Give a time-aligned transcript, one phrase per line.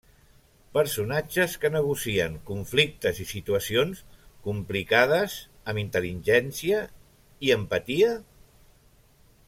[0.75, 4.01] Personatges que negocien conflictes i situacions
[4.49, 5.37] complicades
[5.73, 6.81] amb intel·ligència
[7.49, 8.13] i empatia?